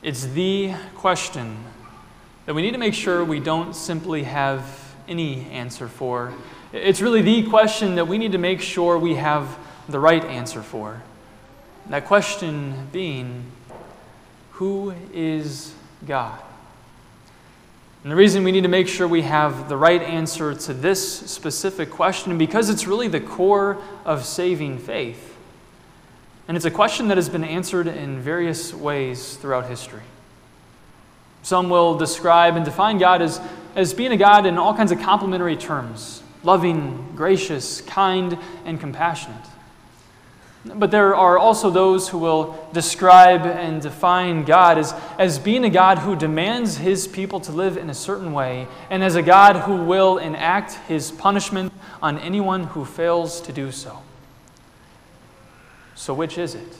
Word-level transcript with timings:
It's 0.00 0.26
the 0.26 0.74
question 0.94 1.56
that 2.46 2.54
we 2.54 2.62
need 2.62 2.70
to 2.70 2.78
make 2.78 2.94
sure 2.94 3.24
we 3.24 3.40
don't 3.40 3.74
simply 3.74 4.22
have 4.22 4.94
any 5.08 5.50
answer 5.50 5.88
for. 5.88 6.32
It's 6.72 7.00
really 7.00 7.20
the 7.20 7.42
question 7.50 7.96
that 7.96 8.06
we 8.06 8.16
need 8.16 8.30
to 8.32 8.38
make 8.38 8.60
sure 8.60 8.96
we 8.96 9.16
have 9.16 9.58
the 9.88 9.98
right 9.98 10.22
answer 10.24 10.62
for. 10.62 11.02
That 11.88 12.06
question 12.06 12.88
being, 12.92 13.44
who 14.52 14.94
is 15.12 15.74
God? 16.06 16.38
And 18.04 18.12
the 18.12 18.16
reason 18.16 18.44
we 18.44 18.52
need 18.52 18.62
to 18.62 18.68
make 18.68 18.86
sure 18.86 19.08
we 19.08 19.22
have 19.22 19.68
the 19.68 19.76
right 19.76 20.00
answer 20.00 20.54
to 20.54 20.74
this 20.74 21.28
specific 21.28 21.90
question, 21.90 22.38
because 22.38 22.70
it's 22.70 22.86
really 22.86 23.08
the 23.08 23.20
core 23.20 23.78
of 24.04 24.24
saving 24.24 24.78
faith. 24.78 25.27
And 26.48 26.56
it's 26.56 26.66
a 26.66 26.70
question 26.70 27.08
that 27.08 27.18
has 27.18 27.28
been 27.28 27.44
answered 27.44 27.86
in 27.86 28.20
various 28.20 28.72
ways 28.72 29.36
throughout 29.36 29.66
history. 29.66 30.02
Some 31.42 31.68
will 31.68 31.96
describe 31.96 32.56
and 32.56 32.64
define 32.64 32.96
God 32.96 33.20
as, 33.20 33.38
as 33.76 33.92
being 33.92 34.12
a 34.12 34.16
God 34.16 34.46
in 34.46 34.56
all 34.56 34.74
kinds 34.74 34.90
of 34.90 35.00
complimentary 35.00 35.56
terms 35.56 36.22
loving, 36.44 37.12
gracious, 37.16 37.80
kind, 37.82 38.38
and 38.64 38.78
compassionate. 38.80 39.44
But 40.64 40.90
there 40.90 41.14
are 41.14 41.36
also 41.36 41.68
those 41.68 42.08
who 42.08 42.18
will 42.18 42.68
describe 42.72 43.42
and 43.42 43.82
define 43.82 44.44
God 44.44 44.78
as, 44.78 44.94
as 45.18 45.38
being 45.38 45.64
a 45.64 45.70
God 45.70 45.98
who 45.98 46.16
demands 46.16 46.76
his 46.76 47.06
people 47.06 47.40
to 47.40 47.52
live 47.52 47.76
in 47.76 47.90
a 47.90 47.94
certain 47.94 48.32
way, 48.32 48.68
and 48.88 49.02
as 49.02 49.16
a 49.16 49.22
God 49.22 49.56
who 49.56 49.84
will 49.84 50.18
enact 50.18 50.74
his 50.86 51.10
punishment 51.10 51.72
on 52.00 52.18
anyone 52.18 52.64
who 52.64 52.84
fails 52.84 53.40
to 53.42 53.52
do 53.52 53.72
so. 53.72 54.00
So, 55.98 56.14
which 56.14 56.38
is 56.38 56.54
it? 56.54 56.76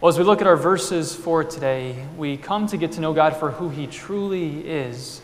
Well, 0.00 0.08
as 0.08 0.18
we 0.18 0.24
look 0.24 0.40
at 0.40 0.48
our 0.48 0.56
verses 0.56 1.14
for 1.14 1.44
today, 1.44 2.04
we 2.16 2.36
come 2.36 2.66
to 2.66 2.76
get 2.76 2.90
to 2.92 3.00
know 3.00 3.14
God 3.14 3.36
for 3.36 3.52
who 3.52 3.68
he 3.68 3.86
truly 3.86 4.68
is, 4.68 5.20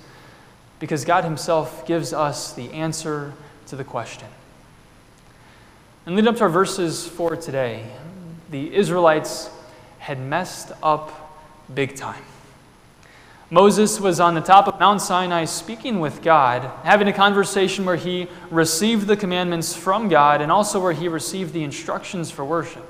because 0.79 1.05
God 1.05 1.25
himself 1.25 1.85
gives 1.85 2.13
us 2.13 2.53
the 2.53 2.71
answer 2.71 3.33
to 3.67 3.75
the 3.75 3.83
question. 3.83 4.29
And 6.07 6.15
leading 6.15 6.29
up 6.29 6.37
to 6.37 6.45
our 6.45 6.49
verses 6.49 7.09
for 7.09 7.35
today, 7.35 7.91
the 8.51 8.73
Israelites 8.73 9.51
had 9.99 10.21
messed 10.21 10.71
up 10.81 11.43
big 11.75 11.97
time. 11.97 12.23
Moses 13.53 14.01
was 14.01 14.19
on 14.19 14.35
the 14.35 14.41
top 14.41 14.67
of 14.67 14.81
Mount 14.81 15.03
Sinai 15.03 15.45
speaking 15.45 16.01
with 16.01 16.23
God, 16.23 16.69
having 16.85 17.07
a 17.07 17.13
conversation 17.13 17.85
where 17.85 17.97
he 17.97 18.27
received 18.51 19.07
the 19.07 19.17
commandments 19.17 19.77
from 19.77 20.09
God 20.09 20.41
and 20.41 20.51
also 20.51 20.81
where 20.81 20.93
he 20.93 21.07
received 21.07 21.53
the 21.53 21.63
instructions 21.63 22.31
for 22.31 22.45
worship. 22.45 22.89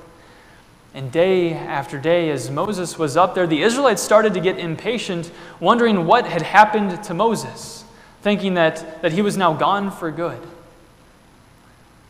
And 0.94 1.10
day 1.10 1.52
after 1.52 1.98
day, 1.98 2.30
as 2.30 2.50
Moses 2.50 2.96
was 2.96 3.16
up 3.16 3.34
there, 3.34 3.46
the 3.46 3.62
Israelites 3.62 4.02
started 4.02 4.34
to 4.34 4.40
get 4.40 4.58
impatient, 4.58 5.32
wondering 5.58 6.06
what 6.06 6.26
had 6.26 6.42
happened 6.42 7.02
to 7.04 7.12
Moses, 7.12 7.84
thinking 8.22 8.54
that, 8.54 9.02
that 9.02 9.12
he 9.12 9.20
was 9.20 9.36
now 9.36 9.52
gone 9.52 9.90
for 9.90 10.10
good 10.10 10.40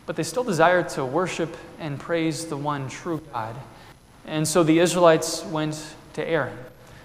but 0.06 0.16
they 0.16 0.22
still 0.22 0.44
desired 0.44 0.89
to 0.91 1.05
worship 1.05 1.56
and 1.78 1.98
praise 1.98 2.47
the 2.47 2.56
one 2.56 2.89
true 2.89 3.22
God. 3.33 3.55
And 4.27 4.47
so 4.47 4.62
the 4.62 4.78
Israelites 4.78 5.44
went 5.44 5.94
to 6.14 6.27
Aaron, 6.27 6.56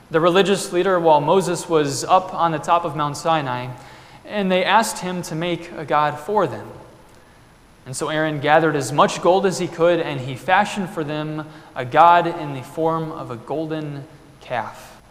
the 0.10 0.20
religious 0.20 0.72
leader, 0.72 1.00
while 1.00 1.20
Moses 1.20 1.68
was 1.68 2.04
up 2.04 2.34
on 2.34 2.52
the 2.52 2.60
top 2.60 2.86
of 2.86 2.96
Mount 2.96 3.18
Sinai, 3.18 3.68
and 4.26 4.52
they 4.52 4.64
asked 4.64 5.00
him 5.00 5.22
to 5.24 5.36
make 5.36 5.72
a 5.72 5.86
God 5.86 6.20
for 6.20 6.48
them. 6.48 6.68
And 7.86 7.96
so 7.96 8.10
Aaron 8.10 8.42
gathered 8.42 8.76
as 8.76 8.92
much 8.92 9.22
gold 9.22 9.46
as 9.46 9.60
he 9.60 9.68
could, 9.68 10.00
and 10.00 10.20
he 10.20 10.36
fashioned 10.36 10.90
for 10.90 11.04
them 11.04 11.48
a 11.76 11.86
God 11.86 12.28
in 12.28 12.54
the 12.54 12.62
form 12.62 13.12
of 13.12 13.32
a 13.32 13.38
golden 13.38 14.06
calf, 14.42 15.02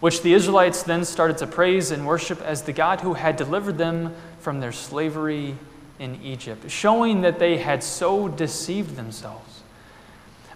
which 0.00 0.22
the 0.22 0.34
Israelites 0.34 0.82
then 0.82 1.04
started 1.04 1.38
to 1.38 1.46
praise 1.46 1.90
and 1.90 2.06
worship 2.06 2.40
as 2.42 2.62
the 2.62 2.72
God 2.72 3.00
who 3.00 3.14
had 3.14 3.36
delivered 3.36 3.78
them 3.78 4.14
from 4.40 4.60
their 4.60 4.72
slavery 4.72 5.56
in 5.98 6.20
Egypt, 6.22 6.70
showing 6.70 7.22
that 7.22 7.38
they 7.38 7.56
had 7.56 7.82
so 7.82 8.28
deceived 8.28 8.96
themselves. 8.96 9.62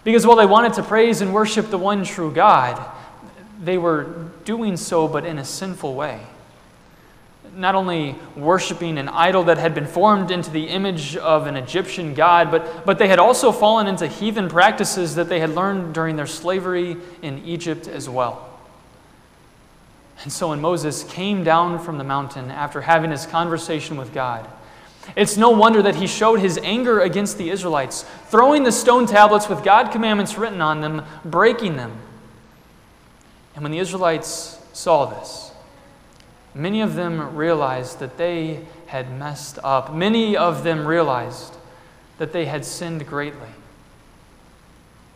Because 0.03 0.25
while 0.25 0.37
they 0.37 0.45
wanted 0.45 0.73
to 0.73 0.83
praise 0.83 1.21
and 1.21 1.33
worship 1.33 1.69
the 1.69 1.77
one 1.77 2.03
true 2.03 2.31
God, 2.31 2.79
they 3.63 3.77
were 3.77 4.29
doing 4.43 4.75
so, 4.77 5.07
but 5.07 5.25
in 5.25 5.37
a 5.37 5.45
sinful 5.45 5.93
way. 5.93 6.21
Not 7.55 7.75
only 7.75 8.15
worshiping 8.35 8.97
an 8.97 9.09
idol 9.09 9.43
that 9.43 9.57
had 9.57 9.75
been 9.75 9.85
formed 9.85 10.31
into 10.31 10.49
the 10.49 10.67
image 10.67 11.17
of 11.17 11.47
an 11.47 11.57
Egyptian 11.57 12.13
god, 12.13 12.49
but, 12.49 12.85
but 12.85 12.97
they 12.97 13.07
had 13.07 13.19
also 13.19 13.51
fallen 13.51 13.87
into 13.87 14.07
heathen 14.07 14.47
practices 14.47 15.15
that 15.15 15.27
they 15.27 15.39
had 15.39 15.49
learned 15.51 15.93
during 15.93 16.15
their 16.15 16.27
slavery 16.27 16.97
in 17.21 17.43
Egypt 17.45 17.87
as 17.87 18.07
well. 18.09 18.47
And 20.23 20.31
so 20.31 20.49
when 20.49 20.61
Moses 20.61 21.03
came 21.03 21.43
down 21.43 21.79
from 21.79 21.97
the 21.97 22.03
mountain 22.03 22.51
after 22.51 22.81
having 22.81 23.11
his 23.11 23.25
conversation 23.25 23.97
with 23.97 24.13
God, 24.13 24.47
it's 25.15 25.35
no 25.35 25.49
wonder 25.49 25.81
that 25.81 25.95
he 25.95 26.07
showed 26.07 26.39
his 26.39 26.59
anger 26.59 27.01
against 27.01 27.37
the 27.37 27.49
Israelites, 27.49 28.05
throwing 28.27 28.63
the 28.63 28.71
stone 28.71 29.07
tablets 29.07 29.49
with 29.49 29.63
God 29.63 29.91
commandments 29.91 30.37
written 30.37 30.61
on 30.61 30.81
them, 30.81 31.03
breaking 31.25 31.75
them. 31.75 31.97
And 33.55 33.63
when 33.63 33.71
the 33.71 33.79
Israelites 33.79 34.59
saw 34.73 35.05
this, 35.05 35.51
many 36.53 36.81
of 36.81 36.95
them 36.95 37.35
realized 37.35 37.99
that 37.99 38.17
they 38.17 38.65
had 38.87 39.17
messed 39.17 39.59
up. 39.63 39.93
Many 39.93 40.35
of 40.37 40.63
them 40.63 40.85
realized 40.85 41.55
that 42.17 42.33
they 42.33 42.45
had 42.45 42.65
sinned 42.65 43.05
greatly. 43.07 43.49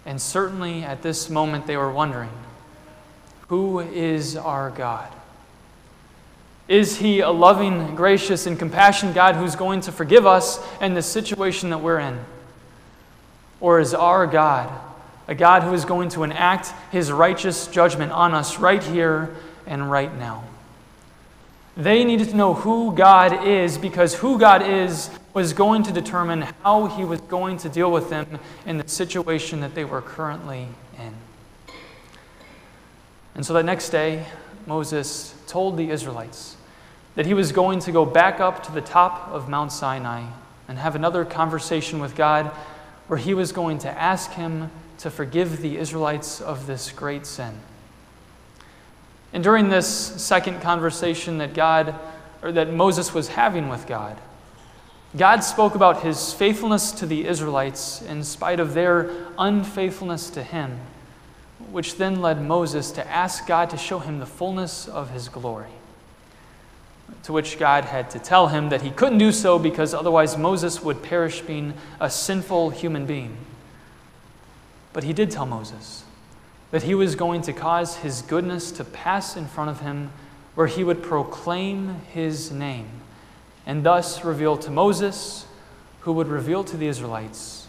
And 0.06 0.22
certainly 0.22 0.84
at 0.84 1.02
this 1.02 1.30
moment 1.30 1.68
they 1.68 1.78
were 1.78 1.92
wondering 1.92 2.30
who 3.48 3.80
is 3.80 4.36
our 4.36 4.72
God? 4.72 5.12
Is 6.68 6.98
he 6.98 7.20
a 7.20 7.30
loving, 7.30 7.96
gracious, 7.96 8.48
and 8.48 8.58
compassionate 8.58 9.14
God 9.14 9.36
who's 9.36 9.56
going 9.56 9.82
to 9.82 9.92
forgive 9.92 10.26
us 10.26 10.60
and 10.82 10.98
the 10.98 11.04
situation 11.04 11.70
that 11.70 11.78
we're 11.78 12.00
in? 12.00 12.20
Or 13.60 13.80
is 13.80 13.94
our 13.94 14.26
God 14.26 14.72
a 15.28 15.36
God 15.36 15.64
who 15.64 15.74
is 15.74 15.86
going 15.86 16.10
to 16.10 16.24
enact 16.24 16.74
his 16.92 17.12
righteous 17.12 17.68
judgment 17.68 18.12
on 18.12 18.34
us 18.34 18.60
right 18.60 18.84
here 18.84 19.36
and 19.66 19.90
right 19.90 20.16
now? 20.18 20.44
They 21.78 22.06
needed 22.06 22.30
to 22.30 22.36
know 22.36 22.54
who 22.54 22.96
God 22.96 23.46
is 23.46 23.78
because 23.78 24.16
who 24.16 24.40
God 24.40 24.62
is 24.62 25.10
was 25.34 25.52
going 25.52 25.84
to 25.84 25.92
determine 25.92 26.44
how 26.64 26.86
he 26.86 27.04
was 27.04 27.20
going 27.22 27.58
to 27.58 27.70
deal 27.70 27.92
with 27.92 28.10
them 28.10 28.40
in 28.66 28.78
the 28.78 28.88
situation 28.88 29.60
that 29.60 29.76
they 29.76 29.84
were 29.84 30.02
currently 30.02 30.68
in. 30.98 31.14
And 33.36 33.46
so 33.46 33.54
that 33.54 33.66
next 33.66 33.90
day, 33.90 34.26
Moses 34.66 35.36
told 35.48 35.76
the 35.76 35.90
Israelites 35.90 36.56
that 37.16 37.26
he 37.26 37.34
was 37.34 37.52
going 37.52 37.80
to 37.80 37.92
go 37.92 38.06
back 38.06 38.40
up 38.40 38.64
to 38.64 38.72
the 38.72 38.82
top 38.82 39.28
of 39.30 39.50
Mount 39.50 39.74
Sinai 39.74 40.24
and 40.68 40.78
have 40.78 40.96
another 40.96 41.26
conversation 41.26 42.00
with 42.00 42.16
God 42.16 42.48
where 43.08 43.20
he 43.20 43.34
was 43.34 43.52
going 43.52 43.80
to 43.80 43.90
ask 43.90 44.32
him 44.32 44.72
to 45.00 45.10
forgive 45.10 45.62
the 45.62 45.78
Israelites 45.78 46.42
of 46.42 46.68
this 46.68 46.92
great 46.92 47.26
sin. 47.26 47.60
And 49.34 49.44
during 49.44 49.70
this 49.70 49.88
second 49.88 50.62
conversation 50.62 51.38
that 51.40 51.54
God 51.54 51.96
or 52.42 52.52
that 52.52 52.72
Moses 52.72 53.14
was 53.14 53.30
having 53.30 53.70
with 53.70 53.88
God, 53.88 54.18
God 55.18 55.42
spoke 55.42 55.76
about 55.76 56.04
his 56.04 56.34
faithfulness 56.34 56.92
to 56.94 57.06
the 57.06 57.26
Israelites 57.26 58.02
in 58.02 58.24
spite 58.24 58.60
of 58.60 58.74
their 58.74 59.10
unfaithfulness 59.38 60.30
to 60.32 60.44
him, 60.44 60.80
which 61.72 61.96
then 61.96 62.22
led 62.22 62.42
Moses 62.42 62.92
to 62.92 63.08
ask 63.08 63.48
God 63.48 63.70
to 63.70 63.78
show 63.78 64.00
him 64.00 64.20
the 64.20 64.26
fullness 64.26 64.88
of 64.88 65.12
his 65.12 65.30
glory 65.30 65.72
to 67.26 67.34
which 67.34 67.58
God 67.58 67.86
had 67.86 68.12
to 68.12 68.20
tell 68.20 68.48
him 68.48 68.70
that 68.70 68.84
he 68.84 68.92
couldn't 68.92 69.18
do 69.18 69.32
so 69.32 69.58
because 69.58 69.96
otherwise 69.96 70.38
Moses 70.38 70.84
would 70.84 71.02
perish 71.02 71.42
being 71.42 71.74
a 72.00 72.08
sinful 72.08 72.70
human 72.70 73.08
being. 73.08 73.36
But 74.96 75.04
he 75.04 75.12
did 75.12 75.30
tell 75.30 75.46
Moses 75.46 76.06
that 76.72 76.84
he 76.84 76.96
was 76.96 77.16
going 77.16 77.42
to 77.42 77.52
cause 77.52 77.98
his 77.98 78.22
goodness 78.22 78.72
to 78.72 78.86
pass 78.86 79.36
in 79.36 79.46
front 79.46 79.70
of 79.70 79.82
him, 79.82 80.10
where 80.56 80.68
he 80.68 80.86
would 80.86 81.04
proclaim 81.04 81.96
his 82.14 82.50
name, 82.50 82.88
and 83.66 83.84
thus 83.84 84.24
reveal 84.24 84.56
to 84.56 84.72
Moses, 84.72 85.48
who 86.00 86.14
would 86.14 86.30
reveal 86.30 86.64
to 86.64 86.78
the 86.78 86.88
Israelites, 86.88 87.68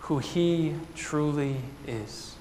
who 0.00 0.18
he 0.18 0.74
truly 0.94 1.56
is. 1.86 2.36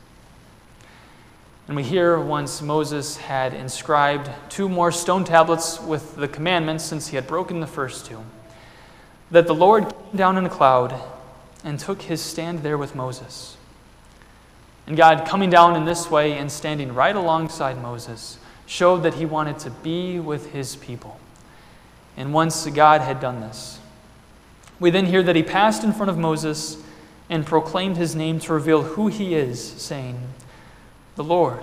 And 1.67 1.75
we 1.75 1.83
hear 1.83 2.17
once 2.17 2.61
Moses 2.61 3.17
had 3.17 3.53
inscribed 3.53 4.29
two 4.47 4.69
more 4.69 4.93
stone 4.93 5.25
tablets 5.25 5.77
with 5.81 6.15
the 6.15 6.29
commandments, 6.29 6.85
since 6.85 7.09
he 7.09 7.17
had 7.17 7.27
broken 7.27 7.59
the 7.59 7.67
first 7.67 8.05
two, 8.05 8.23
that 9.29 9.45
the 9.45 9.53
Lord 9.53 9.89
came 9.89 10.15
down 10.17 10.37
in 10.37 10.45
a 10.45 10.49
cloud 10.49 10.95
and 11.65 11.77
took 11.77 12.03
his 12.03 12.21
stand 12.21 12.59
there 12.59 12.77
with 12.77 12.95
Moses. 12.95 13.57
And 14.87 14.97
God, 14.97 15.27
coming 15.27 15.49
down 15.49 15.75
in 15.75 15.85
this 15.85 16.09
way 16.09 16.37
and 16.37 16.51
standing 16.51 16.93
right 16.93 17.15
alongside 17.15 17.81
Moses, 17.81 18.37
showed 18.65 19.03
that 19.03 19.15
he 19.15 19.25
wanted 19.25 19.59
to 19.59 19.69
be 19.69 20.19
with 20.19 20.51
his 20.51 20.75
people. 20.77 21.19
And 22.17 22.33
once 22.33 22.65
God 22.67 23.01
had 23.01 23.19
done 23.19 23.41
this, 23.41 23.79
we 24.79 24.89
then 24.89 25.05
hear 25.05 25.23
that 25.23 25.35
he 25.35 25.43
passed 25.43 25.83
in 25.83 25.93
front 25.93 26.09
of 26.09 26.17
Moses 26.17 26.77
and 27.29 27.45
proclaimed 27.45 27.97
his 27.97 28.15
name 28.15 28.39
to 28.39 28.53
reveal 28.53 28.81
who 28.81 29.07
he 29.07 29.35
is, 29.35 29.61
saying, 29.61 30.19
The 31.15 31.23
Lord, 31.23 31.59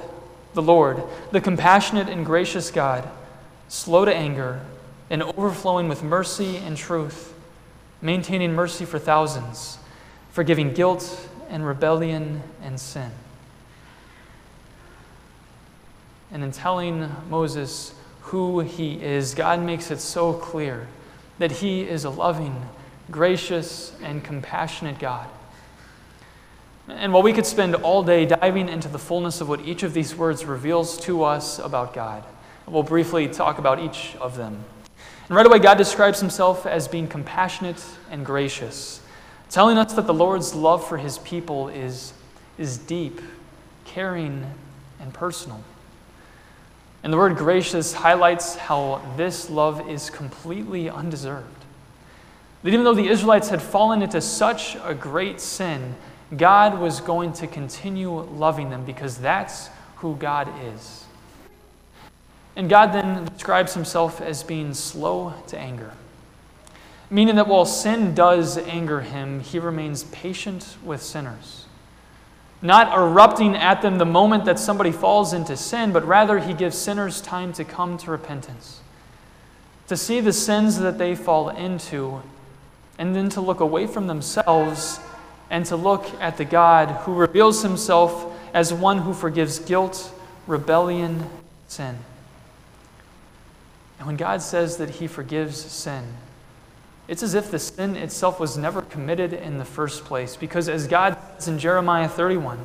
the 0.55 0.63
Lord, 0.63 1.03
the 1.31 1.41
compassionate 1.41 2.09
and 2.09 2.25
gracious 2.25 2.71
God, 2.71 3.09
slow 3.69 4.05
to 4.05 4.15
anger 4.15 4.65
and 5.11 5.23
overflowing 5.23 5.89
with 5.89 6.03
mercy 6.03 6.57
and 6.57 6.77
truth, 6.77 7.35
maintaining 8.01 8.55
mercy 8.55 8.85
for 8.85 8.99
thousands, 8.99 9.79
forgiving 10.31 10.73
guilt 10.73 11.28
and 11.49 11.67
rebellion 11.67 12.43
and 12.63 12.79
sin. 12.79 13.11
And 16.31 16.43
in 16.45 16.53
telling 16.53 17.11
Moses 17.29 17.95
who 18.23 18.61
he 18.61 19.03
is, 19.03 19.35
God 19.35 19.61
makes 19.61 19.91
it 19.91 20.01
so 20.01 20.35
clear 20.35 20.87
that 21.39 21.51
he 21.51 21.83
is 21.83 22.05
a 22.05 22.11
loving, 22.11 22.55
gracious, 23.11 23.95
and 24.03 24.23
compassionate 24.23 24.99
God. 24.99 25.27
And 26.89 27.13
while 27.13 27.23
we 27.23 27.33
could 27.33 27.47
spend 27.47 27.75
all 27.75 28.03
day 28.03 28.27
diving 28.27 28.69
into 28.69 28.89
the 28.89 28.99
fullness 28.99 29.41
of 29.41 29.49
what 29.49 29.61
each 29.61 29.83
of 29.83 29.95
these 29.95 30.15
words 30.15 30.45
reveals 30.45 30.99
to 31.01 31.25
us 31.25 31.59
about 31.59 31.95
God, 31.95 32.25
we'll 32.67 32.83
briefly 32.83 33.29
talk 33.29 33.59
about 33.59 33.79
each 33.79 34.17
of 34.21 34.37
them. 34.37 34.65
And 35.29 35.37
right 35.37 35.47
away, 35.47 35.59
God 35.59 35.77
describes 35.77 36.21
himself 36.21 36.67
as 36.67 36.89
being 36.89 37.07
compassionate 37.07 37.83
and 38.11 38.25
gracious, 38.25 39.03
telling 39.51 39.79
us 39.79 39.93
that 39.95 40.07
the 40.07 40.15
Lord's 40.15 40.55
love 40.55 40.87
for 40.87 40.99
his 40.99 41.19
people 41.19 41.69
is, 41.69 42.13
is 42.59 42.79
deep, 42.79 43.21
caring, 43.85 44.47
and 45.01 45.13
personal. 45.13 45.63
And 47.03 47.13
the 47.13 47.17
word 47.17 47.37
gracious 47.37 47.93
highlights 47.93 48.57
how 48.57 49.01
this 49.17 49.49
love 49.49 49.89
is 49.89 50.11
completely 50.11 50.91
undeserved. 50.91 51.65
That 52.63 52.71
even 52.73 52.85
though 52.85 52.95
the 52.95 53.09
Israelites 53.09 53.49
had 53.49 53.63
fallen 53.63 54.03
into 54.03 54.21
such 54.21 54.77
a 54.85 54.95
great 54.95 55.41
sin, 55.41 55.95
God 56.37 56.79
was 56.79 57.01
going 57.01 57.33
to 57.35 57.47
continue 57.47 58.11
loving 58.11 58.69
them 58.71 58.85
because 58.85 59.17
that's 59.19 59.71
who 59.97 60.17
God 60.17 60.49
is. 60.75 61.05
And 62.57 62.69
God 62.69 62.93
then 62.93 63.25
describes 63.27 63.75
himself 63.75 64.21
as 64.21 64.43
being 64.43 64.75
slow 64.75 65.33
to 65.47 65.59
anger, 65.59 65.93
meaning 67.11 67.37
that 67.37 67.49
while 67.49 67.65
sin 67.65 68.15
does 68.15 68.59
anger 68.59 69.01
him, 69.01 69.41
he 69.41 69.59
remains 69.59 70.05
patient 70.05 70.77
with 70.85 71.03
sinners. 71.03 71.67
Not 72.61 72.97
erupting 72.97 73.55
at 73.57 73.83
them 73.83 73.99
the 73.99 74.05
moment 74.05 74.45
that 74.45 74.59
somebody 74.59 74.93
falls 74.93 75.33
into 75.33 75.57
sin, 75.57 75.93
but 75.93 76.07
rather 76.07 76.39
he 76.39 76.53
gives 76.53 76.77
sinners 76.77 77.21
time 77.21 77.53
to 77.55 77.65
come 77.65 77.97
to 77.99 78.11
repentance, 78.11 78.81
to 79.87 79.97
see 79.97 80.21
the 80.21 80.33
sins 80.33 80.79
that 80.79 80.99
they 80.99 81.15
fall 81.15 81.51
into, 81.51 82.23
and 82.99 83.15
then 83.15 83.29
to 83.31 83.41
look 83.41 83.61
away 83.61 83.87
from 83.87 84.07
themselves 84.07 84.99
and 85.51 85.65
to 85.67 85.77
look 85.77 86.07
at 86.21 86.37
the 86.37 86.45
God 86.45 86.89
who 87.03 87.15
reveals 87.15 87.63
himself 87.63 88.35
as 88.53 88.73
one 88.73 88.99
who 88.99 89.15
forgives 89.15 89.59
guilt, 89.61 90.13
rebellion, 90.47 91.25
sin. 91.69 91.99
And 93.99 94.07
when 94.07 94.17
God 94.17 94.43
says 94.43 94.77
that 94.79 94.91
He 94.91 95.07
forgives 95.07 95.59
sin, 95.59 96.05
it's 97.09 97.23
as 97.23 97.33
if 97.33 97.51
the 97.51 97.59
sin 97.59 97.97
itself 97.97 98.39
was 98.39 98.59
never 98.59 98.83
committed 98.83 99.33
in 99.33 99.57
the 99.57 99.65
first 99.65 100.05
place. 100.05 100.37
Because 100.37 100.69
as 100.69 100.87
God 100.87 101.17
says 101.39 101.49
in 101.49 101.59
Jeremiah 101.59 102.09
31, 102.09 102.59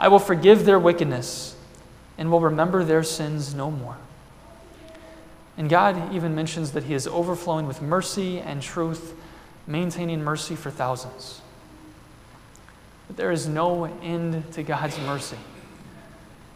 I 0.00 0.08
will 0.08 0.18
forgive 0.18 0.64
their 0.64 0.80
wickedness 0.80 1.56
and 2.18 2.30
will 2.30 2.40
remember 2.40 2.82
their 2.82 3.04
sins 3.04 3.54
no 3.54 3.70
more. 3.70 3.96
And 5.56 5.70
God 5.70 6.12
even 6.12 6.34
mentions 6.34 6.72
that 6.72 6.84
He 6.84 6.94
is 6.94 7.06
overflowing 7.06 7.66
with 7.66 7.80
mercy 7.80 8.40
and 8.40 8.60
truth, 8.60 9.14
maintaining 9.66 10.22
mercy 10.22 10.56
for 10.56 10.70
thousands. 10.70 11.40
But 13.06 13.16
there 13.16 13.30
is 13.30 13.46
no 13.46 13.84
end 14.02 14.52
to 14.54 14.64
God's 14.64 14.98
mercy. 14.98 15.38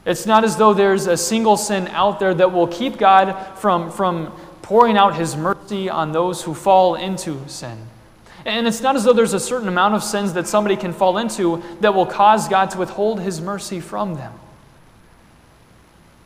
It's 0.04 0.26
not 0.26 0.42
as 0.44 0.56
though 0.56 0.74
there's 0.74 1.06
a 1.06 1.16
single 1.16 1.56
sin 1.56 1.86
out 1.88 2.18
there 2.18 2.34
that 2.34 2.52
will 2.52 2.66
keep 2.66 2.98
God 2.98 3.58
from, 3.58 3.92
from 3.92 4.32
pouring 4.62 4.96
out 4.96 5.14
his 5.14 5.36
mercy 5.36 5.59
on 5.72 6.12
those 6.12 6.42
who 6.42 6.54
fall 6.54 6.94
into 6.94 7.46
sin. 7.48 7.78
And 8.44 8.66
it's 8.66 8.80
not 8.80 8.96
as 8.96 9.04
though 9.04 9.12
there's 9.12 9.34
a 9.34 9.40
certain 9.40 9.68
amount 9.68 9.94
of 9.94 10.02
sins 10.02 10.32
that 10.32 10.46
somebody 10.46 10.76
can 10.76 10.92
fall 10.92 11.18
into 11.18 11.62
that 11.80 11.94
will 11.94 12.06
cause 12.06 12.48
God 12.48 12.70
to 12.70 12.78
withhold 12.78 13.20
his 13.20 13.40
mercy 13.40 13.80
from 13.80 14.14
them. 14.14 14.32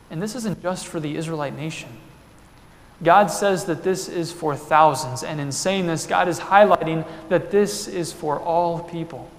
And 0.09 0.21
this 0.21 0.35
isn't 0.35 0.61
just 0.61 0.87
for 0.87 0.99
the 0.99 1.17
Israelite 1.17 1.55
nation. 1.55 1.89
God 3.03 3.27
says 3.27 3.65
that 3.65 3.83
this 3.83 4.07
is 4.07 4.31
for 4.31 4.55
thousands. 4.55 5.23
And 5.23 5.41
in 5.41 5.51
saying 5.51 5.87
this, 5.87 6.07
God 6.07 6.27
is 6.27 6.39
highlighting 6.39 7.05
that 7.29 7.51
this 7.51 7.87
is 7.87 8.13
for 8.13 8.39
all 8.39 8.79
people. 8.79 9.29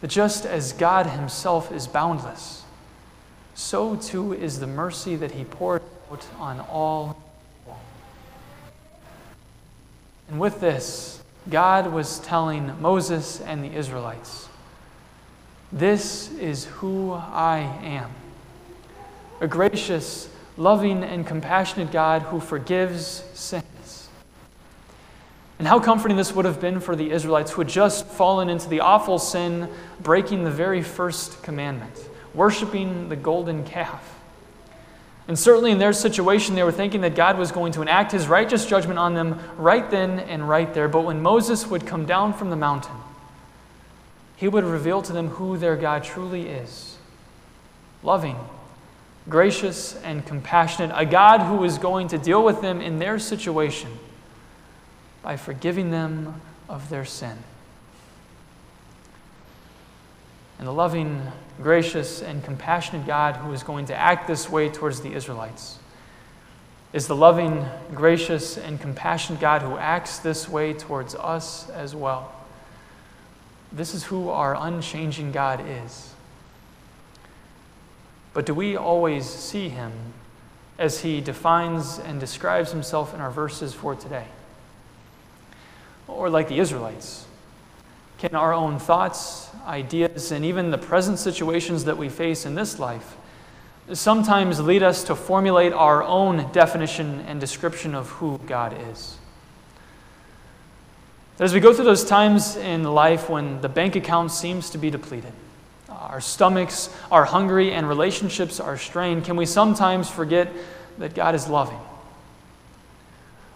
That 0.00 0.08
just 0.08 0.46
as 0.46 0.72
God 0.72 1.06
himself 1.06 1.72
is 1.72 1.86
boundless, 1.86 2.64
so 3.54 3.96
too 3.96 4.32
is 4.32 4.60
the 4.60 4.66
mercy 4.66 5.16
that 5.16 5.32
he 5.32 5.44
poured 5.44 5.82
out 6.10 6.26
on 6.38 6.60
all 6.60 7.22
people. 7.58 7.78
And 10.30 10.40
with 10.40 10.60
this, 10.60 11.22
God 11.48 11.92
was 11.92 12.20
telling 12.20 12.80
Moses 12.80 13.40
and 13.40 13.62
the 13.62 13.76
Israelites, 13.76 14.48
This 15.72 16.32
is 16.34 16.64
who 16.66 17.12
I 17.12 17.58
am. 17.82 18.10
A 19.40 19.48
gracious, 19.48 20.30
loving, 20.56 21.02
and 21.02 21.26
compassionate 21.26 21.90
God 21.90 22.22
who 22.22 22.40
forgives 22.40 23.24
sins. 23.34 24.08
And 25.58 25.68
how 25.68 25.80
comforting 25.80 26.16
this 26.16 26.34
would 26.34 26.46
have 26.46 26.60
been 26.60 26.80
for 26.80 26.96
the 26.96 27.10
Israelites 27.10 27.50
who 27.50 27.60
had 27.60 27.68
just 27.68 28.06
fallen 28.06 28.48
into 28.48 28.68
the 28.68 28.80
awful 28.80 29.18
sin, 29.18 29.68
breaking 30.00 30.44
the 30.44 30.50
very 30.50 30.82
first 30.82 31.42
commandment 31.42 32.08
worshiping 32.34 33.08
the 33.08 33.16
golden 33.16 33.64
calf. 33.64 34.19
And 35.28 35.38
certainly 35.38 35.70
in 35.70 35.78
their 35.78 35.92
situation, 35.92 36.54
they 36.54 36.62
were 36.62 36.72
thinking 36.72 37.02
that 37.02 37.14
God 37.14 37.38
was 37.38 37.52
going 37.52 37.72
to 37.72 37.82
enact 37.82 38.12
his 38.12 38.26
righteous 38.26 38.66
judgment 38.66 38.98
on 38.98 39.14
them 39.14 39.38
right 39.56 39.88
then 39.88 40.18
and 40.18 40.48
right 40.48 40.72
there. 40.74 40.88
But 40.88 41.02
when 41.02 41.22
Moses 41.22 41.66
would 41.66 41.86
come 41.86 42.04
down 42.04 42.32
from 42.32 42.50
the 42.50 42.56
mountain, 42.56 42.96
he 44.36 44.48
would 44.48 44.64
reveal 44.64 45.02
to 45.02 45.12
them 45.12 45.28
who 45.28 45.56
their 45.56 45.76
God 45.76 46.02
truly 46.02 46.48
is 46.48 46.96
loving, 48.02 48.36
gracious, 49.28 49.94
and 50.02 50.24
compassionate, 50.24 50.90
a 50.94 51.04
God 51.04 51.40
who 51.40 51.64
is 51.64 51.78
going 51.78 52.08
to 52.08 52.18
deal 52.18 52.42
with 52.42 52.62
them 52.62 52.80
in 52.80 52.98
their 52.98 53.18
situation 53.18 53.90
by 55.22 55.36
forgiving 55.36 55.90
them 55.90 56.40
of 56.68 56.88
their 56.88 57.04
sin. 57.04 57.36
And 60.60 60.68
the 60.68 60.72
loving, 60.72 61.22
gracious, 61.62 62.20
and 62.20 62.44
compassionate 62.44 63.06
God 63.06 63.34
who 63.36 63.50
is 63.54 63.62
going 63.62 63.86
to 63.86 63.96
act 63.96 64.28
this 64.28 64.50
way 64.50 64.68
towards 64.68 65.00
the 65.00 65.14
Israelites 65.14 65.78
is 66.92 67.06
the 67.06 67.16
loving, 67.16 67.64
gracious, 67.94 68.58
and 68.58 68.78
compassionate 68.78 69.40
God 69.40 69.62
who 69.62 69.78
acts 69.78 70.18
this 70.18 70.48
way 70.48 70.74
towards 70.74 71.14
us 71.14 71.70
as 71.70 71.94
well. 71.94 72.30
This 73.72 73.94
is 73.94 74.04
who 74.04 74.28
our 74.28 74.54
unchanging 74.54 75.32
God 75.32 75.64
is. 75.66 76.12
But 78.34 78.44
do 78.44 78.52
we 78.52 78.76
always 78.76 79.24
see 79.24 79.70
him 79.70 79.92
as 80.78 81.00
he 81.00 81.22
defines 81.22 81.98
and 81.98 82.20
describes 82.20 82.70
himself 82.70 83.14
in 83.14 83.20
our 83.20 83.30
verses 83.30 83.72
for 83.72 83.94
today? 83.94 84.26
Or 86.06 86.28
like 86.28 86.48
the 86.48 86.58
Israelites? 86.58 87.26
Can 88.20 88.34
our 88.34 88.52
own 88.52 88.78
thoughts, 88.78 89.48
ideas, 89.66 90.30
and 90.30 90.44
even 90.44 90.70
the 90.70 90.76
present 90.76 91.18
situations 91.18 91.84
that 91.84 91.96
we 91.96 92.10
face 92.10 92.44
in 92.44 92.54
this 92.54 92.78
life 92.78 93.16
sometimes 93.94 94.60
lead 94.60 94.82
us 94.82 95.04
to 95.04 95.16
formulate 95.16 95.72
our 95.72 96.02
own 96.02 96.52
definition 96.52 97.20
and 97.20 97.40
description 97.40 97.94
of 97.94 98.10
who 98.10 98.38
God 98.46 98.76
is? 98.90 99.16
As 101.38 101.54
we 101.54 101.60
go 101.60 101.72
through 101.72 101.86
those 101.86 102.04
times 102.04 102.56
in 102.56 102.84
life 102.84 103.30
when 103.30 103.62
the 103.62 103.70
bank 103.70 103.96
account 103.96 104.32
seems 104.32 104.68
to 104.68 104.76
be 104.76 104.90
depleted, 104.90 105.32
our 105.88 106.20
stomachs 106.20 106.94
are 107.10 107.24
hungry, 107.24 107.72
and 107.72 107.88
relationships 107.88 108.60
are 108.60 108.76
strained, 108.76 109.24
can 109.24 109.36
we 109.36 109.46
sometimes 109.46 110.10
forget 110.10 110.52
that 110.98 111.14
God 111.14 111.34
is 111.34 111.48
loving? 111.48 111.80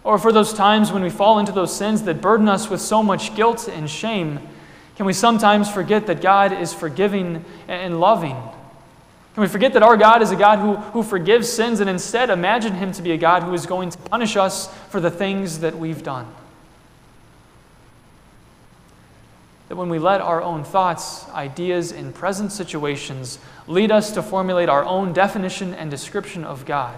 Or 0.03 0.17
for 0.17 0.31
those 0.31 0.53
times 0.53 0.91
when 0.91 1.03
we 1.03 1.11
fall 1.11 1.37
into 1.37 1.51
those 1.51 1.75
sins 1.75 2.01
that 2.03 2.19
burden 2.19 2.49
us 2.49 2.67
with 2.67 2.81
so 2.81 3.03
much 3.03 3.35
guilt 3.35 3.67
and 3.67 3.87
shame, 3.87 4.39
can 4.95 5.05
we 5.05 5.13
sometimes 5.13 5.69
forget 5.69 6.07
that 6.07 6.21
God 6.21 6.53
is 6.53 6.73
forgiving 6.73 7.43
and 7.67 7.99
loving? 7.99 8.37
Can 9.33 9.41
we 9.41 9.47
forget 9.47 9.73
that 9.73 9.83
our 9.83 9.97
God 9.97 10.21
is 10.21 10.31
a 10.31 10.35
God 10.37 10.59
who, 10.59 10.75
who 10.75 11.03
forgives 11.03 11.51
sins 11.51 11.81
and 11.81 11.89
instead 11.89 12.29
imagine 12.29 12.73
Him 12.73 12.93
to 12.93 13.01
be 13.01 13.11
a 13.11 13.17
God 13.17 13.43
who 13.43 13.53
is 13.53 13.65
going 13.65 13.89
to 13.89 13.97
punish 13.97 14.37
us 14.37 14.73
for 14.89 15.01
the 15.01 15.11
things 15.11 15.59
that 15.59 15.77
we've 15.77 16.01
done? 16.01 16.25
That 19.67 19.75
when 19.75 19.89
we 19.89 19.99
let 19.99 20.21
our 20.21 20.41
own 20.41 20.63
thoughts, 20.63 21.27
ideas, 21.29 21.91
and 21.91 22.15
present 22.15 22.53
situations 22.53 23.39
lead 23.67 23.91
us 23.91 24.11
to 24.11 24.23
formulate 24.23 24.69
our 24.69 24.85
own 24.85 25.11
definition 25.11 25.73
and 25.73 25.91
description 25.91 26.45
of 26.45 26.65
God, 26.65 26.97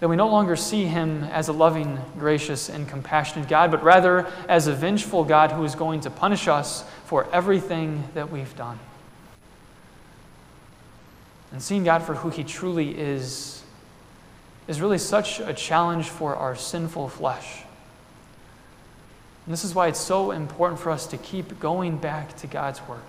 that 0.00 0.08
we 0.08 0.16
no 0.16 0.28
longer 0.28 0.56
see 0.56 0.84
him 0.84 1.24
as 1.24 1.48
a 1.48 1.52
loving, 1.52 1.98
gracious, 2.18 2.68
and 2.68 2.88
compassionate 2.88 3.48
God, 3.48 3.70
but 3.70 3.82
rather 3.82 4.26
as 4.48 4.66
a 4.66 4.72
vengeful 4.72 5.24
God 5.24 5.52
who 5.52 5.62
is 5.64 5.74
going 5.74 6.00
to 6.00 6.10
punish 6.10 6.48
us 6.48 6.84
for 7.04 7.28
everything 7.32 8.08
that 8.14 8.30
we've 8.30 8.56
done. 8.56 8.78
and 11.52 11.62
seeing 11.62 11.84
God 11.84 12.02
for 12.02 12.14
who 12.14 12.30
He 12.30 12.44
truly 12.44 12.98
is 12.98 13.62
is 14.68 14.80
really 14.80 14.98
such 14.98 15.40
a 15.40 15.52
challenge 15.52 16.08
for 16.08 16.36
our 16.36 16.54
sinful 16.54 17.08
flesh. 17.08 17.62
And 19.44 19.52
this 19.52 19.64
is 19.64 19.74
why 19.74 19.88
it's 19.88 19.98
so 19.98 20.30
important 20.30 20.78
for 20.78 20.90
us 20.90 21.08
to 21.08 21.16
keep 21.16 21.58
going 21.58 21.96
back 21.96 22.36
to 22.36 22.46
God's 22.46 22.80
Word. 22.86 23.02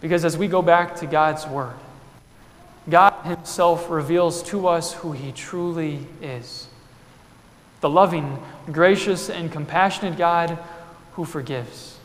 Because 0.00 0.24
as 0.24 0.36
we 0.38 0.48
go 0.48 0.62
back 0.62 0.96
to 0.96 1.06
God's 1.06 1.46
Word, 1.46 1.74
God 2.88 3.24
Himself 3.24 3.88
reveals 3.88 4.42
to 4.44 4.66
us 4.66 4.92
who 4.92 5.12
He 5.12 5.32
truly 5.32 6.06
is 6.20 6.68
the 7.80 7.90
loving, 7.90 8.40
gracious, 8.70 9.28
and 9.28 9.50
compassionate 9.50 10.16
God 10.16 10.56
who 11.14 11.24
forgives. 11.24 11.98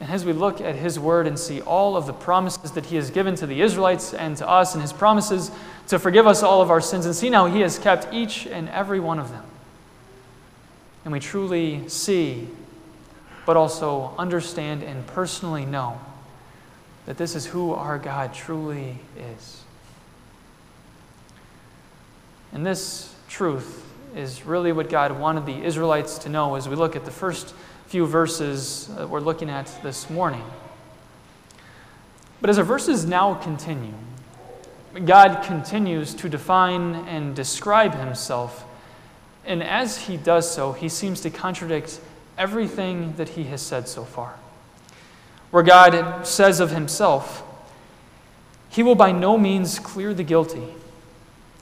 And 0.00 0.10
as 0.10 0.24
we 0.24 0.32
look 0.32 0.60
at 0.60 0.74
His 0.74 0.98
Word 0.98 1.28
and 1.28 1.38
see 1.38 1.60
all 1.60 1.96
of 1.96 2.06
the 2.06 2.12
promises 2.12 2.72
that 2.72 2.86
He 2.86 2.96
has 2.96 3.10
given 3.10 3.36
to 3.36 3.46
the 3.46 3.62
Israelites 3.62 4.12
and 4.12 4.36
to 4.36 4.48
us, 4.48 4.74
and 4.74 4.82
His 4.82 4.92
promises 4.92 5.52
to 5.86 6.00
forgive 6.00 6.26
us 6.26 6.42
all 6.42 6.60
of 6.60 6.70
our 6.70 6.80
sins, 6.80 7.06
and 7.06 7.14
see 7.14 7.30
now 7.30 7.46
He 7.46 7.60
has 7.60 7.78
kept 7.78 8.12
each 8.12 8.46
and 8.46 8.68
every 8.70 8.98
one 8.98 9.20
of 9.20 9.30
them. 9.30 9.44
And 11.04 11.12
we 11.12 11.20
truly 11.20 11.88
see, 11.88 12.48
but 13.46 13.56
also 13.56 14.14
understand 14.18 14.82
and 14.82 15.06
personally 15.06 15.64
know 15.64 16.00
that 17.08 17.16
this 17.16 17.34
is 17.34 17.46
who 17.46 17.72
our 17.72 17.98
God 17.98 18.34
truly 18.34 18.98
is. 19.16 19.62
And 22.52 22.66
this 22.66 23.14
truth 23.30 23.82
is 24.14 24.44
really 24.44 24.72
what 24.72 24.90
God 24.90 25.18
wanted 25.18 25.46
the 25.46 25.64
Israelites 25.64 26.18
to 26.18 26.28
know 26.28 26.54
as 26.56 26.68
we 26.68 26.76
look 26.76 26.96
at 26.96 27.06
the 27.06 27.10
first 27.10 27.54
few 27.86 28.04
verses 28.04 28.88
that 28.88 29.08
we're 29.08 29.20
looking 29.20 29.48
at 29.48 29.74
this 29.82 30.10
morning. 30.10 30.44
But 32.42 32.50
as 32.50 32.58
our 32.58 32.64
verses 32.64 33.06
now 33.06 33.32
continue, 33.36 33.94
God 35.06 35.42
continues 35.44 36.12
to 36.12 36.28
define 36.28 36.94
and 36.94 37.34
describe 37.34 37.94
himself. 37.94 38.66
And 39.46 39.62
as 39.62 39.96
he 39.96 40.18
does 40.18 40.54
so, 40.54 40.72
he 40.72 40.90
seems 40.90 41.22
to 41.22 41.30
contradict 41.30 42.00
everything 42.36 43.14
that 43.16 43.30
he 43.30 43.44
has 43.44 43.62
said 43.62 43.88
so 43.88 44.04
far. 44.04 44.34
Where 45.50 45.62
God 45.62 46.26
says 46.26 46.60
of 46.60 46.70
himself, 46.70 47.42
He 48.68 48.82
will 48.82 48.94
by 48.94 49.12
no 49.12 49.38
means 49.38 49.78
clear 49.78 50.12
the 50.12 50.24
guilty 50.24 50.74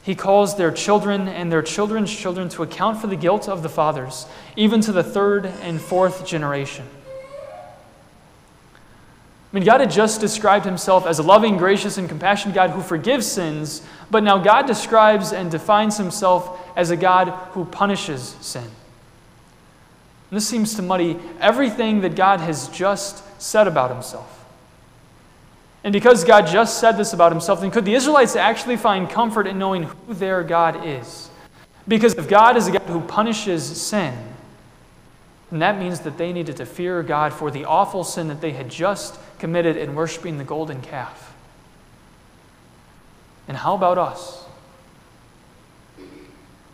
he 0.07 0.14
calls 0.14 0.57
their 0.57 0.71
children 0.71 1.26
and 1.26 1.50
their 1.50 1.62
children's 1.62 2.16
children 2.16 2.49
to 2.50 2.62
account 2.62 3.00
for 3.00 3.09
the 3.09 3.16
guilt 3.16 3.49
of 3.49 3.64
the 3.64 3.69
fathers, 3.69 4.26
even 4.55 4.81
to 4.83 4.93
the 4.93 5.02
third 5.02 5.47
and 5.62 5.81
fourth 5.81 6.25
generation. 6.25 6.87
I 9.52 9.57
mean, 9.57 9.64
God 9.64 9.81
had 9.81 9.90
just 9.90 10.21
described 10.21 10.64
himself 10.64 11.07
as 11.07 11.19
a 11.19 11.25
loving, 11.25 11.57
gracious, 11.57 11.99
and 11.99 12.09
compassionate 12.09 12.55
God 12.55 12.71
who 12.71 12.83
forgives 12.83 13.26
sins, 13.26 13.85
but 14.09 14.23
now 14.23 14.38
God 14.38 14.69
describes 14.69 15.33
and 15.33 15.50
defines 15.50 15.97
himself 15.97 16.57
as 16.76 16.93
a 16.93 16.97
God 16.97 17.31
who 17.50 17.64
punishes 17.64 18.37
sin. 18.40 18.62
And 18.62 18.73
this 20.31 20.47
seems 20.47 20.76
to 20.76 20.83
muddy 20.83 21.19
everything 21.40 22.02
that 22.02 22.14
God 22.14 22.38
has 22.38 22.69
just 22.69 23.25
said 23.38 23.69
about 23.69 23.90
himself. 23.90 24.45
And 25.85 25.93
because 25.93 26.25
God 26.25 26.47
just 26.47 26.81
said 26.81 26.93
this 26.93 27.12
about 27.12 27.31
himself, 27.31 27.61
then 27.61 27.71
could 27.71 27.85
the 27.85 27.95
Israelites 27.95 28.35
actually 28.35 28.76
find 28.76 29.09
comfort 29.09 29.47
in 29.47 29.59
knowing 29.59 29.85
who 29.85 30.14
their 30.14 30.43
God 30.43 30.85
is? 30.85 31.31
Because 31.87 32.14
if 32.14 32.28
God 32.28 32.57
is 32.57 32.66
a 32.66 32.73
God 32.73 32.83
who 32.83 33.00
punishes 33.00 33.64
sin, 33.81 34.12
then 35.50 35.61
that 35.61 35.78
means 35.78 36.00
that 36.00 36.19
they 36.19 36.33
needed 36.33 36.57
to 36.57 36.66
fear 36.66 37.02
God 37.02 37.33
for 37.33 37.50
the 37.50 37.64
awful 37.64 38.02
sin 38.02 38.28
that 38.28 38.40
they 38.40 38.50
had 38.50 38.69
just 38.69 39.19
committed 39.38 39.76
in 39.76 39.95
worshiping 39.95 40.38
the 40.38 40.45
golden 40.45 40.81
calf. 40.81 41.35
And 43.47 43.57
how 43.57 43.76
about 43.76 43.97
us? 43.97 44.45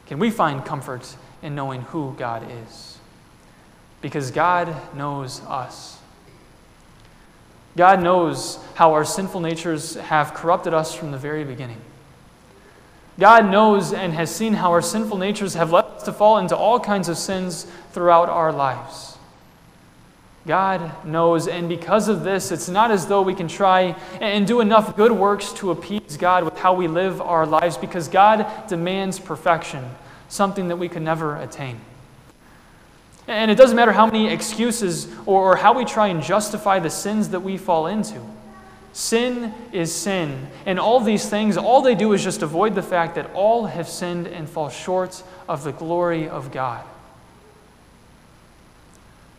Can 0.06 0.18
we 0.18 0.30
find 0.30 0.64
comfort 0.64 1.16
in 1.42 1.54
knowing 1.54 1.82
who 1.82 2.14
God 2.16 2.46
is? 2.64 2.98
Because 4.00 4.30
God 4.30 4.74
knows 4.96 5.42
us. 5.42 5.98
God 7.76 8.02
knows 8.02 8.58
how 8.74 8.92
our 8.92 9.04
sinful 9.04 9.40
natures 9.40 9.94
have 9.94 10.34
corrupted 10.34 10.74
us 10.74 10.94
from 10.94 11.10
the 11.10 11.18
very 11.18 11.44
beginning. 11.44 11.80
God 13.18 13.50
knows 13.50 13.92
and 13.92 14.12
has 14.14 14.34
seen 14.34 14.54
how 14.54 14.70
our 14.72 14.82
sinful 14.82 15.18
natures 15.18 15.54
have 15.54 15.72
led 15.72 15.84
us 15.84 16.02
to 16.04 16.12
fall 16.12 16.38
into 16.38 16.56
all 16.56 16.80
kinds 16.80 17.08
of 17.08 17.18
sins 17.18 17.66
throughout 17.92 18.28
our 18.28 18.52
lives. 18.52 19.16
God 20.46 21.04
knows, 21.04 21.46
and 21.46 21.68
because 21.68 22.08
of 22.08 22.24
this, 22.24 22.50
it's 22.50 22.68
not 22.68 22.90
as 22.90 23.06
though 23.06 23.22
we 23.22 23.34
can 23.34 23.46
try 23.46 23.94
and 24.20 24.46
do 24.46 24.60
enough 24.60 24.96
good 24.96 25.12
works 25.12 25.52
to 25.54 25.70
appease 25.70 26.16
God 26.16 26.42
with 26.42 26.58
how 26.58 26.74
we 26.74 26.88
live 26.88 27.20
our 27.20 27.46
lives, 27.46 27.76
because 27.76 28.08
God 28.08 28.50
demands 28.66 29.20
perfection, 29.20 29.88
something 30.28 30.68
that 30.68 30.76
we 30.76 30.88
could 30.88 31.02
never 31.02 31.36
attain. 31.36 31.80
And 33.28 33.50
it 33.50 33.54
doesn't 33.54 33.76
matter 33.76 33.92
how 33.92 34.06
many 34.06 34.28
excuses 34.28 35.08
or, 35.26 35.56
how 35.56 35.74
we 35.74 35.84
try 35.84 36.08
and 36.08 36.22
justify 36.22 36.78
the 36.78 36.90
sins 36.90 37.28
that 37.30 37.40
we 37.40 37.56
fall 37.56 37.86
into. 37.86 38.20
Sin 38.92 39.54
is 39.72 39.94
sin. 39.94 40.48
And 40.66 40.78
all 40.78 41.00
these 41.00 41.28
things, 41.28 41.56
all 41.56 41.80
they 41.80 41.94
do 41.94 42.12
is 42.12 42.22
just 42.22 42.42
avoid 42.42 42.74
the 42.74 42.82
fact 42.82 43.14
that 43.14 43.30
all 43.32 43.66
have 43.66 43.88
sinned 43.88 44.26
and 44.26 44.48
fall 44.48 44.68
short 44.68 45.22
of 45.48 45.64
the 45.64 45.72
glory 45.72 46.28
of 46.28 46.52
God. 46.52 46.84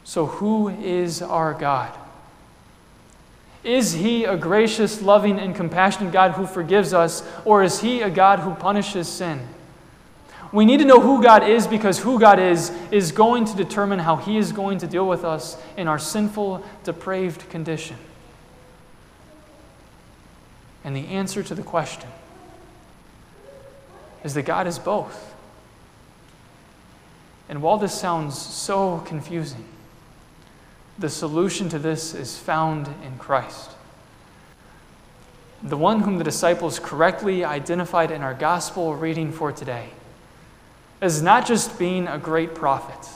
So, 0.05 0.25
who 0.25 0.69
is 0.69 1.21
our 1.21 1.53
God? 1.53 1.93
Is 3.63 3.93
he 3.93 4.25
a 4.25 4.35
gracious, 4.35 5.01
loving, 5.01 5.39
and 5.39 5.55
compassionate 5.55 6.11
God 6.11 6.31
who 6.31 6.45
forgives 6.45 6.93
us, 6.93 7.23
or 7.45 7.63
is 7.63 7.79
he 7.79 8.01
a 8.01 8.09
God 8.09 8.39
who 8.39 8.53
punishes 8.55 9.07
sin? 9.07 9.47
We 10.53 10.65
need 10.65 10.77
to 10.77 10.85
know 10.85 10.99
who 10.99 11.21
God 11.21 11.49
is 11.49 11.65
because 11.65 11.97
who 11.97 12.19
God 12.19 12.37
is 12.37 12.71
is 12.91 13.11
going 13.11 13.45
to 13.45 13.55
determine 13.57 13.97
how 13.97 14.17
He 14.17 14.37
is 14.37 14.51
going 14.51 14.77
to 14.77 14.87
deal 14.87 15.07
with 15.07 15.25
us 15.25 15.57
in 15.75 15.87
our 15.87 15.97
sinful, 15.97 16.63
depraved 16.83 17.49
condition. 17.49 17.97
And 20.83 20.95
the 20.95 21.07
answer 21.07 21.41
to 21.41 21.55
the 21.55 21.63
question 21.63 22.07
is 24.23 24.35
that 24.35 24.43
God 24.43 24.67
is 24.67 24.77
both. 24.77 25.33
And 27.49 27.63
while 27.63 27.77
this 27.77 27.99
sounds 27.99 28.37
so 28.37 28.99
confusing, 29.07 29.65
the 30.99 31.09
solution 31.09 31.67
to 31.69 31.79
this 31.79 32.13
is 32.13 32.37
found 32.37 32.87
in 33.03 33.17
Christ. 33.17 33.71
The 35.63 35.77
one 35.77 36.01
whom 36.01 36.19
the 36.19 36.23
disciples 36.23 36.77
correctly 36.77 37.43
identified 37.43 38.11
in 38.11 38.21
our 38.21 38.35
gospel 38.35 38.95
reading 38.95 39.31
for 39.31 39.51
today 39.51 39.89
as 41.03 41.21
not 41.21 41.45
just 41.45 41.77
being 41.77 42.07
a 42.07 42.17
great 42.17 42.55
prophet, 42.55 43.09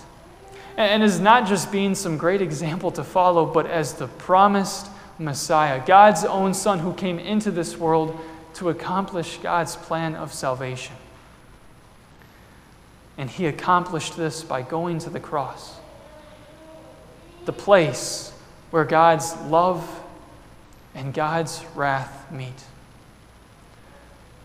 and 0.76 1.02
as 1.02 1.22
not 1.22 1.48
just 1.48 1.72
being 1.72 1.96
some 1.96 2.18
great 2.18 2.42
example 2.42 2.92
to 2.92 3.02
follow, 3.02 3.46
but 3.46 3.66
as 3.66 3.94
the 3.94 4.08
promised 4.08 4.88
Messiah, 5.18 5.82
God's 5.86 6.26
own 6.26 6.54
Son 6.54 6.80
who 6.80 6.94
came 6.94 7.18
into 7.18 7.50
this 7.50 7.78
world 7.78 8.20
to 8.56 8.68
accomplish 8.68 9.38
God's 9.38 9.78
plan 9.78 10.16
of 10.16 10.34
salvation. 10.34 10.98
And 13.18 13.30
he 13.30 13.46
accomplished 13.46 14.18
this 14.18 14.44
by 14.44 14.64
going 14.64 15.00
to 15.00 15.10
the 15.10 15.22
cross, 15.22 15.80
the 17.46 17.54
place 17.54 18.34
where 18.70 18.84
God's 18.84 19.34
love 19.44 20.04
and 20.94 21.14
God's 21.14 21.64
wrath 21.74 22.30
meet 22.34 22.64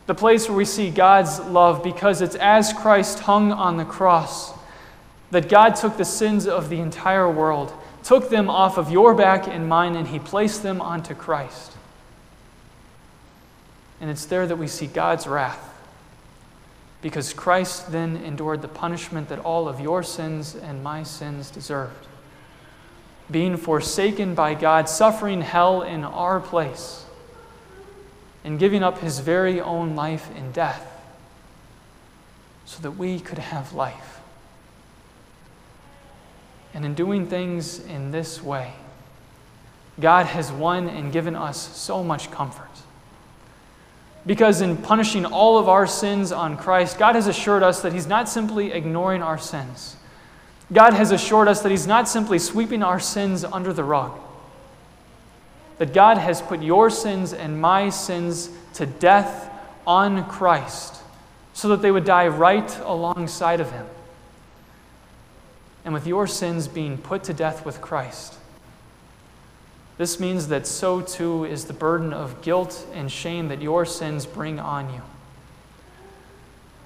the 0.06 0.14
place 0.14 0.48
where 0.48 0.56
we 0.56 0.64
see 0.64 0.90
God's 0.90 1.38
love, 1.40 1.82
because 1.82 2.20
it's 2.20 2.34
as 2.36 2.72
Christ 2.72 3.20
hung 3.20 3.52
on 3.52 3.76
the 3.76 3.84
cross 3.84 4.52
that 5.30 5.48
God 5.48 5.76
took 5.76 5.96
the 5.96 6.04
sins 6.04 6.46
of 6.46 6.68
the 6.68 6.80
entire 6.80 7.30
world, 7.30 7.72
took 8.02 8.28
them 8.28 8.50
off 8.50 8.76
of 8.78 8.90
your 8.90 9.14
back 9.14 9.46
and 9.46 9.68
mine, 9.68 9.94
and 9.94 10.08
He 10.08 10.18
placed 10.18 10.62
them 10.62 10.80
onto 10.80 11.14
Christ. 11.14 11.72
And 14.00 14.10
it's 14.10 14.26
there 14.26 14.46
that 14.46 14.56
we 14.56 14.66
see 14.66 14.88
God's 14.88 15.26
wrath, 15.26 15.72
because 17.00 17.32
Christ 17.32 17.92
then 17.92 18.16
endured 18.16 18.60
the 18.60 18.68
punishment 18.68 19.28
that 19.28 19.38
all 19.38 19.68
of 19.68 19.80
your 19.80 20.02
sins 20.02 20.56
and 20.56 20.82
my 20.82 21.04
sins 21.04 21.50
deserved. 21.50 22.08
Being 23.30 23.56
forsaken 23.56 24.34
by 24.34 24.54
God, 24.54 24.88
suffering 24.88 25.40
hell 25.40 25.82
in 25.82 26.04
our 26.04 26.40
place 26.40 27.06
and 28.44 28.58
giving 28.58 28.82
up 28.82 28.98
his 28.98 29.20
very 29.20 29.60
own 29.60 29.94
life 29.94 30.28
in 30.36 30.52
death 30.52 30.88
so 32.64 32.80
that 32.82 32.92
we 32.92 33.20
could 33.20 33.38
have 33.38 33.72
life. 33.72 34.20
And 36.74 36.84
in 36.84 36.94
doing 36.94 37.26
things 37.26 37.78
in 37.78 38.10
this 38.10 38.42
way, 38.42 38.72
God 40.00 40.26
has 40.26 40.50
won 40.50 40.88
and 40.88 41.12
given 41.12 41.36
us 41.36 41.76
so 41.76 42.02
much 42.02 42.30
comfort. 42.30 42.70
Because 44.24 44.60
in 44.60 44.76
punishing 44.76 45.26
all 45.26 45.58
of 45.58 45.68
our 45.68 45.86
sins 45.86 46.32
on 46.32 46.56
Christ, 46.56 46.98
God 46.98 47.14
has 47.14 47.26
assured 47.26 47.62
us 47.62 47.82
that 47.82 47.92
He's 47.92 48.06
not 48.06 48.28
simply 48.28 48.72
ignoring 48.72 49.22
our 49.22 49.38
sins. 49.38 49.96
God 50.72 50.94
has 50.94 51.10
assured 51.10 51.48
us 51.48 51.60
that 51.62 51.70
He's 51.70 51.86
not 51.86 52.08
simply 52.08 52.38
sweeping 52.38 52.82
our 52.82 53.00
sins 53.00 53.44
under 53.44 53.72
the 53.72 53.84
rug 53.84 54.18
that 55.82 55.92
God 55.92 56.16
has 56.16 56.40
put 56.40 56.62
your 56.62 56.90
sins 56.90 57.32
and 57.32 57.60
my 57.60 57.90
sins 57.90 58.50
to 58.74 58.86
death 58.86 59.50
on 59.84 60.28
Christ 60.28 61.02
so 61.54 61.70
that 61.70 61.82
they 61.82 61.90
would 61.90 62.04
die 62.04 62.28
right 62.28 62.78
alongside 62.84 63.58
of 63.58 63.72
him. 63.72 63.86
And 65.84 65.92
with 65.92 66.06
your 66.06 66.28
sins 66.28 66.68
being 66.68 66.98
put 66.98 67.24
to 67.24 67.34
death 67.34 67.66
with 67.66 67.80
Christ, 67.80 68.34
this 69.98 70.20
means 70.20 70.46
that 70.46 70.68
so 70.68 71.00
too 71.00 71.46
is 71.46 71.64
the 71.64 71.72
burden 71.72 72.12
of 72.12 72.42
guilt 72.42 72.86
and 72.94 73.10
shame 73.10 73.48
that 73.48 73.60
your 73.60 73.84
sins 73.84 74.24
bring 74.24 74.60
on 74.60 74.88
you. 74.94 75.02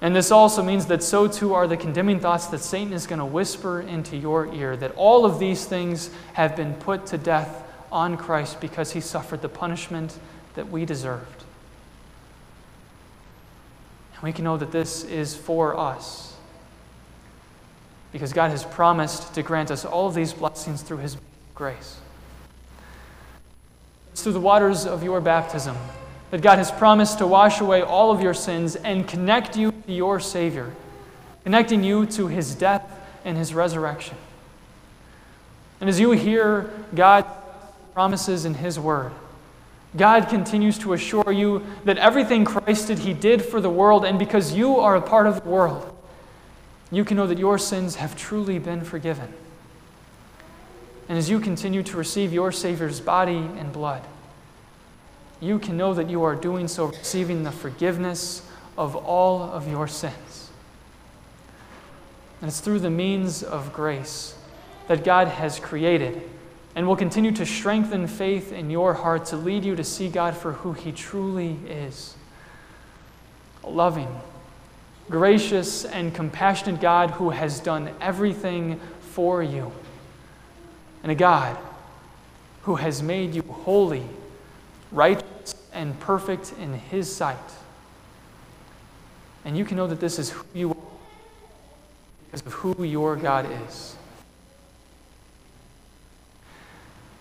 And 0.01 0.15
this 0.15 0.31
also 0.31 0.63
means 0.63 0.87
that 0.87 1.03
so 1.03 1.27
too 1.27 1.53
are 1.53 1.67
the 1.67 1.77
condemning 1.77 2.19
thoughts 2.19 2.47
that 2.47 2.61
Satan 2.61 2.93
is 2.93 3.05
going 3.05 3.19
to 3.19 3.25
whisper 3.25 3.79
into 3.79 4.17
your 4.17 4.51
ear 4.55 4.75
that 4.75 4.95
all 4.95 5.23
of 5.23 5.37
these 5.37 5.65
things 5.65 6.09
have 6.33 6.55
been 6.55 6.73
put 6.73 7.05
to 7.05 7.19
death 7.19 7.65
on 7.91 8.17
Christ 8.17 8.59
because 8.59 8.91
he 8.91 9.01
suffered 9.01 9.41
the 9.41 9.49
punishment 9.49 10.17
that 10.55 10.69
we 10.69 10.85
deserved. 10.85 11.43
And 14.15 14.23
we 14.23 14.33
can 14.33 14.43
know 14.43 14.57
that 14.57 14.71
this 14.71 15.03
is 15.03 15.35
for 15.35 15.77
us 15.77 16.35
because 18.11 18.33
God 18.33 18.49
has 18.49 18.63
promised 18.63 19.35
to 19.35 19.43
grant 19.43 19.69
us 19.69 19.85
all 19.85 20.07
of 20.07 20.15
these 20.15 20.33
blessings 20.33 20.81
through 20.81 20.97
his 20.97 21.17
grace. 21.53 21.99
It's 24.11 24.23
through 24.23 24.33
the 24.33 24.39
waters 24.39 24.85
of 24.87 25.03
your 25.03 25.21
baptism 25.21 25.77
that 26.31 26.41
God 26.41 26.57
has 26.57 26.71
promised 26.71 27.19
to 27.19 27.27
wash 27.27 27.61
away 27.61 27.81
all 27.81 28.11
of 28.11 28.21
your 28.21 28.33
sins 28.33 28.75
and 28.75 29.07
connect 29.07 29.55
you 29.55 29.71
to 29.71 29.91
your 29.91 30.19
Savior, 30.19 30.73
connecting 31.43 31.83
you 31.83 32.05
to 32.07 32.27
his 32.27 32.55
death 32.55 32.83
and 33.23 33.37
his 33.37 33.53
resurrection. 33.53 34.17
And 35.79 35.89
as 35.89 35.99
you 35.99 36.11
hear 36.11 36.71
God's 36.95 37.27
promises 37.97 38.45
in 38.45 38.53
his 38.53 38.79
word, 38.79 39.11
God 39.95 40.29
continues 40.29 40.77
to 40.77 40.93
assure 40.93 41.31
you 41.31 41.65
that 41.83 41.97
everything 41.97 42.45
Christ 42.45 42.89
did, 42.89 42.99
he 42.99 43.11
did 43.11 43.41
for 43.43 43.59
the 43.59 43.71
world, 43.71 44.05
and 44.05 44.19
because 44.19 44.53
you 44.53 44.77
are 44.77 44.95
a 44.95 45.01
part 45.01 45.25
of 45.25 45.41
the 45.41 45.49
world, 45.49 45.97
you 46.91 47.03
can 47.03 47.17
know 47.17 47.25
that 47.25 47.39
your 47.39 47.57
sins 47.57 47.95
have 47.95 48.15
truly 48.15 48.59
been 48.59 48.83
forgiven. 48.83 49.33
And 51.09 51.17
as 51.17 51.27
you 51.27 51.39
continue 51.39 51.81
to 51.81 51.97
receive 51.97 52.31
your 52.31 52.51
Savior's 52.51 53.01
body 53.01 53.37
and 53.57 53.73
blood, 53.73 54.03
you 55.41 55.57
can 55.57 55.75
know 55.75 55.95
that 55.95 56.07
you 56.07 56.21
are 56.21 56.35
doing 56.35 56.67
so, 56.67 56.89
receiving 56.89 57.41
the 57.41 57.51
forgiveness 57.51 58.47
of 58.77 58.95
all 58.95 59.41
of 59.41 59.67
your 59.67 59.87
sins. 59.87 60.51
And 62.41 62.49
it's 62.49 62.59
through 62.59 62.81
the 62.81 62.91
means 62.91 63.41
of 63.41 63.73
grace 63.73 64.35
that 64.87 65.03
God 65.03 65.29
has 65.29 65.59
created 65.59 66.29
and 66.77 66.87
will 66.87 66.95
continue 66.95 67.31
to 67.31 67.43
strengthen 67.43 68.05
faith 68.05 68.53
in 68.53 68.69
your 68.69 68.93
heart 68.93 69.25
to 69.25 69.35
lead 69.35 69.65
you 69.65 69.75
to 69.75 69.83
see 69.83 70.07
God 70.09 70.37
for 70.37 70.53
who 70.53 70.73
He 70.73 70.91
truly 70.91 71.57
is 71.67 72.13
a 73.63 73.69
loving, 73.69 74.07
gracious, 75.09 75.85
and 75.85 76.13
compassionate 76.13 76.79
God 76.79 77.09
who 77.09 77.31
has 77.31 77.59
done 77.59 77.89
everything 77.99 78.79
for 79.01 79.41
you, 79.41 79.71
and 81.01 81.11
a 81.11 81.15
God 81.15 81.57
who 82.61 82.75
has 82.75 83.01
made 83.01 83.33
you 83.33 83.41
holy 83.41 84.05
righteous 84.91 85.55
and 85.73 85.99
perfect 85.99 86.53
in 86.61 86.75
His 86.75 87.13
sight. 87.13 87.37
And 89.45 89.57
you 89.57 89.65
can 89.65 89.77
know 89.77 89.87
that 89.87 89.99
this 89.99 90.19
is 90.19 90.29
who 90.29 90.45
you 90.53 90.69
are 90.69 90.77
because 92.27 92.45
of 92.45 92.53
who 92.53 92.83
your 92.83 93.15
God 93.15 93.49
is. 93.67 93.95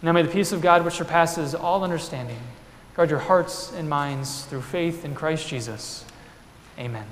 Now 0.06 0.12
may 0.12 0.22
the 0.22 0.28
peace 0.28 0.52
of 0.52 0.60
God, 0.60 0.84
which 0.84 0.94
surpasses 0.94 1.52
all 1.52 1.82
understanding, 1.82 2.38
guard 2.94 3.10
your 3.10 3.18
hearts 3.18 3.72
and 3.72 3.90
minds 3.90 4.44
through 4.44 4.62
faith 4.62 5.04
in 5.04 5.16
Christ 5.16 5.48
Jesus. 5.48 6.04
Amen. 6.78 7.06